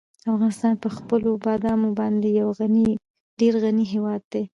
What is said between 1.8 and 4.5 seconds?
باندې یو ډېر غني هېواد دی.